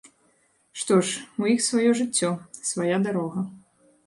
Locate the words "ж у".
1.09-1.49